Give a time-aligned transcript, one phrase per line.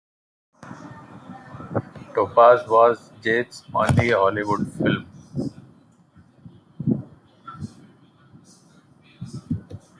[2.15, 5.05] "Topaz" was Jade's only Hollywood film.